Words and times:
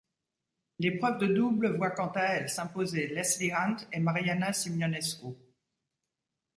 L'épreuve 0.79 1.19
de 1.19 1.27
double 1.27 1.77
voit 1.77 1.91
quant 1.91 2.11
à 2.15 2.21
elle 2.23 2.49
s'imposer 2.49 3.05
Lesley 3.05 3.51
Hunt 3.51 3.75
et 3.93 3.99
Mariana 3.99 4.51
Simionescu. 4.51 5.27